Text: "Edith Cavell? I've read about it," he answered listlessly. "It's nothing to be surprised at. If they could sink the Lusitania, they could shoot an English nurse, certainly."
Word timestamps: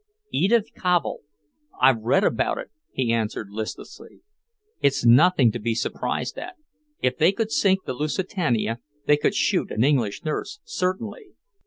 "Edith 0.31 0.69
Cavell? 0.75 1.19
I've 1.79 2.01
read 2.01 2.23
about 2.23 2.57
it," 2.57 2.71
he 2.91 3.13
answered 3.13 3.51
listlessly. 3.51 4.21
"It's 4.81 5.05
nothing 5.05 5.51
to 5.51 5.59
be 5.59 5.75
surprised 5.75 6.39
at. 6.39 6.55
If 7.03 7.19
they 7.19 7.31
could 7.31 7.51
sink 7.51 7.83
the 7.85 7.93
Lusitania, 7.93 8.79
they 9.05 9.17
could 9.17 9.35
shoot 9.35 9.69
an 9.69 9.83
English 9.83 10.23
nurse, 10.25 10.59
certainly." 10.63 11.33